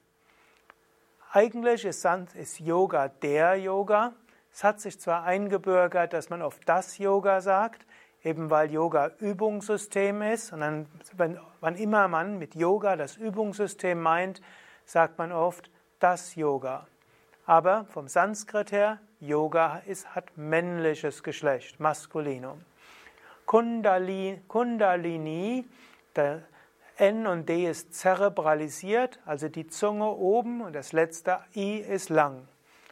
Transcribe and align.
Eigentlich 1.32 1.84
ist, 1.84 2.58
Yoga 2.58 3.08
der 3.08 3.56
Yoga. 3.56 4.14
Es 4.52 4.64
hat 4.64 4.80
sich 4.80 4.98
zwar 4.98 5.24
eingebürgert, 5.24 6.12
dass 6.12 6.28
man 6.28 6.42
oft 6.42 6.68
das 6.68 6.98
Yoga 6.98 7.40
sagt, 7.40 7.86
eben 8.24 8.50
weil 8.50 8.70
Yoga 8.72 9.12
Übungssystem 9.18 10.22
ist. 10.22 10.52
Und 10.52 10.60
dann, 10.60 10.86
wenn, 11.16 11.38
wann 11.60 11.76
immer 11.76 12.08
man 12.08 12.38
mit 12.38 12.56
Yoga 12.56 12.96
das 12.96 13.16
Übungssystem 13.16 14.00
meint, 14.00 14.40
sagt 14.84 15.18
man 15.18 15.30
oft 15.30 15.70
das 16.00 16.34
Yoga. 16.34 16.86
Aber 17.46 17.84
vom 17.84 18.08
Sanskrit 18.08 18.72
her 18.72 18.98
Yoga 19.20 19.82
ist, 19.86 20.14
hat 20.14 20.36
männliches 20.36 21.22
Geschlecht, 21.22 21.78
Maskulinum. 21.78 22.64
Kundalini, 23.44 24.40
Kundalini, 24.48 25.66
der 26.16 26.42
N 26.96 27.26
und 27.26 27.48
D 27.48 27.68
ist 27.68 27.94
zerebralisiert, 27.94 29.18
also 29.26 29.48
die 29.48 29.66
Zunge 29.66 30.10
oben 30.10 30.60
und 30.62 30.74
das 30.74 30.92
letzte 30.92 31.40
I 31.54 31.78
ist 31.78 32.08
lang. 32.08 32.48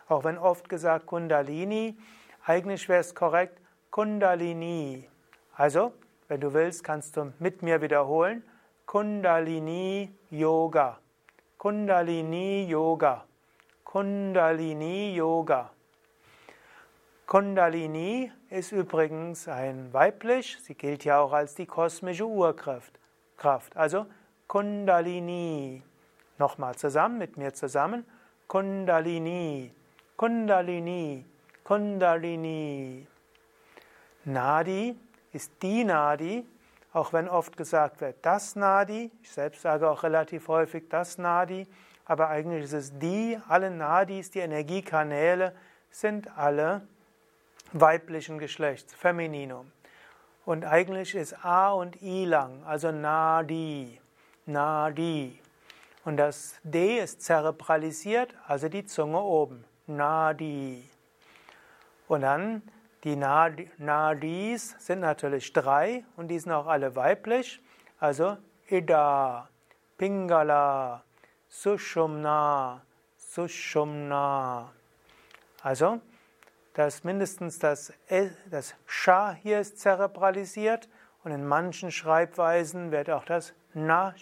Auch 0.09 0.25
wenn 0.25 0.37
oft 0.37 0.69
gesagt 0.69 1.07
Kundalini, 1.07 1.97
eigentlich 2.45 2.89
wäre 2.89 3.01
es 3.01 3.15
korrekt 3.15 3.61
Kundalini. 3.91 5.09
Also, 5.55 5.92
wenn 6.29 6.41
du 6.41 6.53
willst, 6.53 6.85
kannst 6.85 7.17
du 7.17 7.33
mit 7.39 7.63
mir 7.63 7.81
wiederholen. 7.81 8.42
Kundalini 8.85 10.13
Yoga. 10.31 10.98
Kundalini 11.57 12.67
Yoga. 12.69 13.25
Kundalini 13.85 15.15
Yoga. 15.15 15.70
Kundalini 17.29 18.33
ist 18.48 18.73
übrigens 18.73 19.48
ein 19.48 19.93
weiblich, 19.93 20.57
sie 20.62 20.75
gilt 20.75 21.05
ja 21.05 21.21
auch 21.21 21.35
als 21.35 21.55
die 21.55 21.67
kosmische 21.67 22.27
Urkraft. 22.27 22.98
Also 23.75 24.07
Kundalini. 24.47 25.83
Nochmal 26.39 26.77
zusammen, 26.77 27.19
mit 27.19 27.37
mir 27.37 27.53
zusammen. 27.53 28.07
Kundalini, 28.47 29.70
Kundalini, 30.17 31.27
Kundalini. 31.65 33.07
Nadi 34.25 34.98
ist 35.31 35.53
die 35.61 35.85
Nadi, 35.85 36.47
auch 36.95 37.13
wenn 37.13 37.29
oft 37.29 37.59
gesagt 37.59 38.01
wird, 38.01 38.17
das 38.23 38.57
Nadi. 38.57 39.11
Ich 39.20 39.31
selbst 39.31 39.61
sage 39.61 39.91
auch 39.91 40.03
relativ 40.03 40.48
häufig 40.48 40.89
das 40.89 41.19
Nadi, 41.19 41.67
aber 42.07 42.31
eigentlich 42.31 42.65
ist 42.65 42.73
es 42.73 42.98
die, 42.98 43.39
alle 43.48 43.70
Nadis, 43.70 44.31
die 44.31 44.39
Energiekanäle 44.39 45.55
sind 45.91 46.35
alle 46.35 46.89
weiblichen 47.72 48.38
Geschlechts, 48.38 48.94
Femininum. 48.94 49.70
Und 50.44 50.64
eigentlich 50.64 51.14
ist 51.14 51.44
A 51.44 51.72
und 51.72 52.00
I 52.02 52.24
lang, 52.24 52.64
also 52.64 52.90
Nadi, 52.90 54.01
Nadi. 54.46 55.39
Und 56.05 56.17
das 56.17 56.58
D 56.62 56.98
ist 56.98 57.23
zerebralisiert, 57.23 58.34
also 58.46 58.68
die 58.68 58.86
Zunge 58.86 59.20
oben, 59.20 59.64
Nadi. 59.86 60.89
Und 62.07 62.23
dann 62.23 62.62
die 63.05 63.14
Nadis 63.14 64.74
sind 64.78 65.01
natürlich 65.01 65.52
drei 65.52 66.05
und 66.17 66.28
die 66.28 66.39
sind 66.39 66.52
auch 66.52 66.67
alle 66.67 66.96
weiblich, 66.96 67.61
also 68.01 68.39
Ida, 68.68 69.48
Pingala, 69.96 71.05
Sushumna, 71.48 72.83
Sushumna. 73.17 74.73
Also 75.62 76.01
dass 76.78 77.02
mindestens 77.02 77.58
das, 77.58 77.92
das 78.48 78.77
Scha 78.86 79.33
hier 79.33 79.58
ist 79.58 79.80
zerebralisiert 79.80 80.89
und 81.24 81.33
in 81.33 81.44
manchen 81.44 81.90
Schreibweisen 81.90 82.92
wird 82.92 83.11
auch 83.11 83.24
das 83.24 83.52
Na 83.74 84.14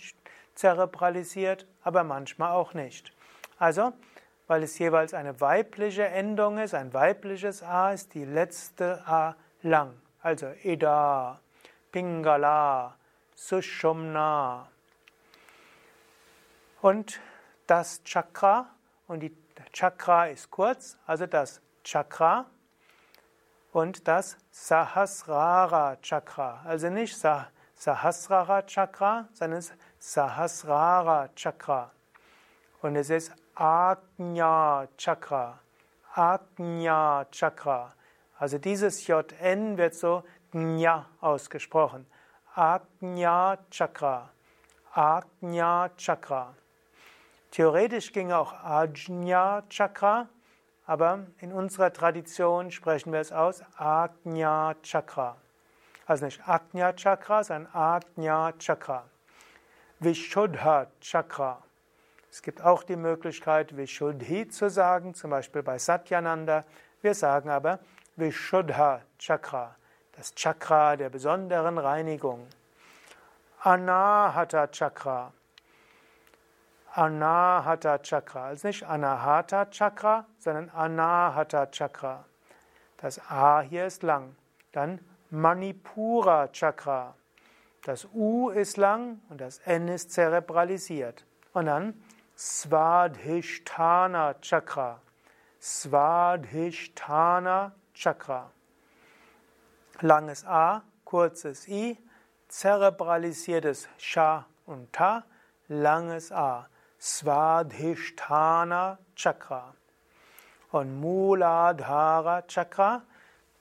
zerebralisiert, 0.55 1.67
aber 1.83 2.03
manchmal 2.03 2.53
auch 2.53 2.73
nicht. 2.73 3.13
Also, 3.59 3.93
weil 4.47 4.63
es 4.63 4.79
jeweils 4.79 5.13
eine 5.13 5.39
weibliche 5.43 6.07
Endung 6.07 6.57
ist, 6.57 6.73
ein 6.73 6.95
weibliches 6.95 7.63
A 7.63 7.93
ist 7.93 8.15
die 8.15 8.25
letzte 8.25 9.07
A 9.07 9.37
lang. 9.61 9.93
Also 10.23 10.51
Ida, 10.63 11.39
Pingala, 11.93 12.97
Sushumna. 13.35 14.67
Und 16.81 17.21
das 17.67 18.03
Chakra, 18.03 18.71
und 19.09 19.21
die 19.21 19.37
Chakra 19.75 20.29
ist 20.29 20.51
kurz, 20.51 20.97
also 21.05 21.27
das 21.27 21.61
Chakra 21.87 22.47
und 23.71 24.09
das 24.09 24.37
Sahasrara 24.51 25.97
Chakra. 26.03 26.61
Also 26.65 26.91
nicht 26.91 27.17
Sahasrara 27.77 28.63
Chakra, 28.63 29.29
sondern 29.33 29.63
Sahasrara 30.01 31.29
Chakra. 31.37 31.93
Und 32.83 32.97
es 32.97 33.09
ist 33.11 33.33
Agnya 33.55 34.89
Chakra. 34.97 35.61
Agnya 36.13 37.25
Chakra. 37.31 37.95
Also 38.37 38.59
dieses 38.59 39.07
JN 39.07 39.79
wird 39.79 39.95
so 39.95 40.25
Gnya 40.51 41.07
ausgesprochen. 41.21 42.05
Agnya 42.57 43.59
Chakra. 43.71 44.31
Agnya 44.93 45.91
Chakra. 45.97 46.53
Theoretisch 47.53 48.13
ging 48.13 48.33
auch 48.33 48.53
Ajna 48.53 49.63
Chakra, 49.71 50.29
aber 50.87 51.27
in 51.41 51.53
unserer 51.53 51.93
Tradition 51.93 52.71
sprechen 52.71 53.13
wir 53.13 53.21
es 53.21 53.33
aus 53.33 53.63
Agnya 53.77 54.75
Chakra. 54.83 55.37
Also 56.07 56.25
nicht 56.25 56.49
Agnya 56.49 56.93
Chakra, 56.93 57.43
sondern 57.43 57.75
Agnya 57.75 58.53
Chakra. 58.59 59.05
Vishuddha 59.99 60.87
Chakra. 61.01 61.63
Es 62.31 62.43
gibt 62.43 62.63
auch 62.63 62.85
die 62.85 62.97
Möglichkeit, 62.97 63.77
Vishuddhi 63.77 64.49
zu 64.49 64.71
sagen, 64.71 65.15
zum 65.15 65.31
Beispiel 65.31 65.63
bei 65.63 65.79
Satyananda. 65.79 66.65
Wir 67.03 67.15
sagen 67.15 67.51
aber 67.51 67.81
Vishuddha 68.15 69.03
Chakra, 69.19 69.75
das 70.13 70.35
Chakra 70.35 70.97
der 70.97 71.11
besonderen 71.11 71.79
Reinigung. 71.79 72.47
Anahata 73.61 74.69
Chakra. 74.69 75.33
Anahata 76.97 77.99
Chakra. 77.99 78.47
Also 78.47 78.69
nicht 78.69 78.85
Anahata 78.85 79.67
Chakra, 79.67 80.25
sondern 80.39 80.71
Anahata 80.71 81.67
Chakra. 81.67 82.25
Das 82.97 83.21
A 83.31 83.61
hier 83.61 83.87
ist 83.87 84.03
lang. 84.03 84.35
Dann 84.73 85.01
Manipura 85.31 86.49
Chakra. 86.49 87.15
Das 87.85 88.09
U 88.15 88.49
ist 88.49 88.79
lang 88.79 89.21
und 89.29 89.41
das 89.41 89.59
N 89.59 89.89
ist 89.89 90.13
zerebralisiert. 90.13 91.27
Und 91.53 91.67
dann 91.67 92.03
Svadhisthana 92.37 94.35
Chakra. 94.41 95.01
Svadhisthana 95.61 97.73
Chakra. 97.95 98.51
Langes 100.01 100.45
A, 100.47 100.83
kurzes 101.05 101.69
I, 101.69 101.99
zerebralisiertes 102.49 103.89
Sha 103.99 104.47
und 104.65 104.93
Ta, 104.93 105.25
langes 105.69 106.33
A. 106.33 106.67
Svadhisthana 107.01 108.99
Chakra. 109.15 109.75
Und 110.73 111.01
Muladhara 111.01 112.43
Chakra, 112.47 113.03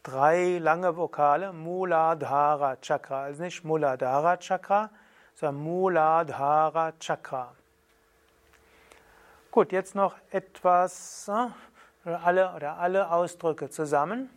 drei 0.03 0.57
lange 0.59 0.95
Vokale, 0.95 1.53
Muladhara 1.53 2.77
Chakra. 2.81 3.23
Also 3.23 3.43
nicht 3.43 3.63
Muladhara 3.63 4.37
Chakra, 4.37 4.89
sondern 5.35 5.63
Muladhara 5.63 6.93
Chakra. 6.99 7.53
Gut, 9.51 9.71
jetzt 9.71 9.95
noch 9.95 10.15
etwas, 10.31 11.29
äh, 11.29 12.09
alle 12.09 12.53
oder 12.55 12.77
alle 12.77 13.09
Ausdrücke 13.09 13.69
zusammen. 13.69 14.29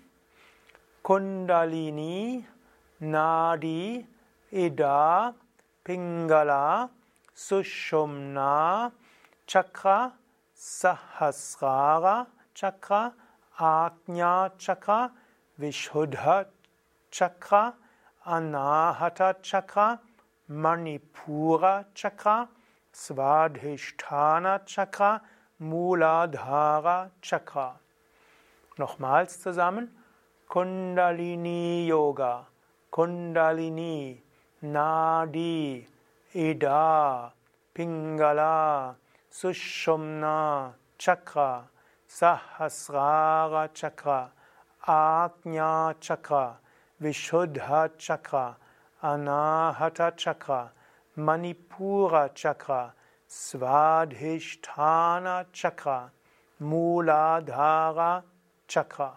Kundalini, 1.02 2.46
Nadi, 3.00 4.06
Ida, 4.50 5.34
Pingala, 5.82 6.90
Sushumna 7.38 8.90
Chakra, 9.46 10.12
Sahasrara 10.58 12.26
Chakra, 12.52 13.12
Ajna 13.60 14.50
Chakra, 14.58 15.12
Vishuddha 15.60 16.46
Chakra, 17.12 17.74
Anahata 18.26 19.36
Chakra, 19.40 20.00
Manipura 20.50 21.84
Chakra, 21.94 22.48
Svadhisthana 22.92 24.66
Chakra, 24.66 25.20
Muladhara 25.62 27.10
Chakra. 27.22 27.74
Nochmals 28.80 29.38
zusammen. 29.44 29.88
Kundalini 30.50 31.86
Yoga, 31.86 32.46
Kundalini, 32.92 34.16
Nadi, 34.64 35.84
Ida, 36.34 37.32
Pingala, 37.74 38.94
Sushumna 39.32 40.74
Chakra, 40.98 41.62
Sahasrara 42.06 43.72
Chakra, 43.72 44.30
Ajna 44.86 45.94
Chakra, 45.98 46.58
Vishuddha 47.02 47.90
Chakra, 47.96 48.56
Anahata 49.02 50.14
Chakra, 50.16 50.70
Manipura 51.16 52.28
Chakra, 52.34 52.92
Svadhisthana 53.26 55.46
Chakra, 55.50 56.10
Muladhara 56.60 58.22
Chakra. 58.66 59.12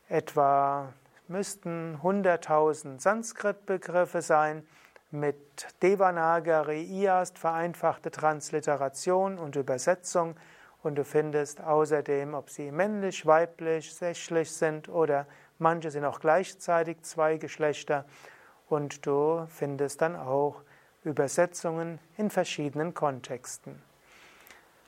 etwa, 0.09 0.93
müssten 1.27 1.99
100.000 2.01 2.99
Sanskrit-Begriffe 2.99 4.21
sein 4.21 4.65
mit 5.11 5.67
Devanagari 5.81 6.83
IAST 6.83 7.39
vereinfachte 7.39 8.11
Transliteration 8.11 9.37
und 9.37 9.55
Übersetzung 9.55 10.35
und 10.83 10.95
du 10.95 11.03
findest 11.03 11.61
außerdem, 11.61 12.33
ob 12.33 12.49
sie 12.49 12.71
männlich, 12.71 13.25
weiblich, 13.25 13.93
sächlich 13.93 14.51
sind 14.51 14.89
oder 14.89 15.25
manche 15.57 15.91
sind 15.91 16.05
auch 16.05 16.19
gleichzeitig 16.19 17.01
zwei 17.01 17.37
Geschlechter 17.37 18.05
und 18.69 19.05
du 19.05 19.47
findest 19.49 20.01
dann 20.01 20.15
auch 20.15 20.61
Übersetzungen 21.03 21.99
in 22.17 22.29
verschiedenen 22.29 22.93
Kontexten. 22.93 23.81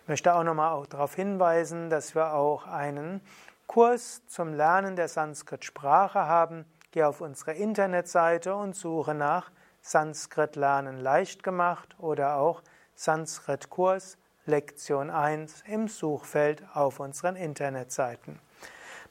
Ich 0.02 0.08
möchte 0.08 0.34
auch 0.34 0.44
nochmal 0.44 0.86
darauf 0.90 1.16
hinweisen, 1.16 1.90
dass 1.90 2.16
wir 2.16 2.34
auch 2.34 2.68
einen 2.68 3.22
Kurs 3.68 4.22
zum 4.28 4.54
Lernen 4.54 4.96
der 4.96 5.08
Sanskrit-Sprache 5.08 6.28
haben. 6.28 6.66
Geh 6.92 7.04
auf 7.04 7.22
unsere 7.22 7.54
Internetseite 7.54 8.56
und 8.56 8.76
suche 8.76 9.14
nach 9.14 9.52
Sanskrit 9.82 10.56
lernen 10.56 10.98
leicht 10.98 11.44
gemacht 11.44 11.96
oder 12.00 12.38
auch 12.38 12.62
Sanskrit-Kurs 12.96 14.18
Lektion 14.46 15.10
1 15.10 15.64
im 15.68 15.88
Suchfeld 15.88 16.64
auf 16.74 17.00
unseren 17.00 17.36
Internetseiten. 17.36 18.40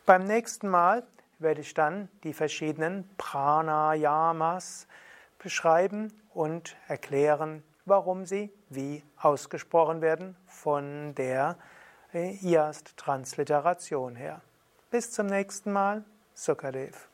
Beim 0.05 0.25
nächsten 0.25 0.69
Mal 0.69 1.05
werde 1.39 1.61
ich 1.61 1.75
dann 1.75 2.09
die 2.25 2.35
verschiedenen 2.35 3.09
Pranayamas 3.17 4.87
beschreiben 5.39 6.13
und 6.35 6.77
erklären, 6.89 7.63
warum 7.85 8.27
sie 8.27 8.53
wie 8.69 9.03
ausgesprochen 9.17 10.01
werden 10.01 10.37
von 10.47 11.15
der 11.15 11.57
äh, 12.13 12.37
IAST-Transliteration 12.43 14.17
her. 14.17 14.41
Bis 14.91 15.11
zum 15.11 15.27
nächsten 15.27 15.73
Mal, 15.73 16.05
Sukadev. 16.35 17.12